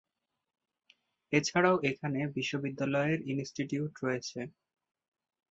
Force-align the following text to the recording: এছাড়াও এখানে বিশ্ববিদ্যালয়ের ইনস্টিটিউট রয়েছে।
এছাড়াও 1.33 1.75
এখানে 1.89 2.19
বিশ্ববিদ্যালয়ের 2.35 3.19
ইনস্টিটিউট 3.31 3.93
রয়েছে। 4.03 4.39